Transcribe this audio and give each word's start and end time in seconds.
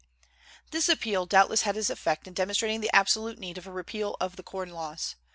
This 0.71 0.89
appeal 0.89 1.27
doubtless 1.27 1.61
had 1.61 1.77
its 1.77 1.91
effect 1.91 2.27
in 2.27 2.33
demonstrating 2.33 2.81
the 2.81 2.89
absolute 2.91 3.37
need 3.37 3.59
of 3.59 3.67
a 3.67 3.71
repeal 3.71 4.17
of 4.19 4.35
the 4.35 4.41
corn 4.41 4.71
laws. 4.71 5.15